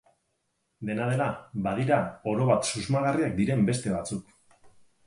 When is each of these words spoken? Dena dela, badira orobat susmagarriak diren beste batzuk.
Dena 0.89 1.09
dela, 1.11 1.27
badira 1.67 2.01
orobat 2.33 2.73
susmagarriak 2.73 3.39
diren 3.43 3.65
beste 3.71 3.97
batzuk. 3.99 4.39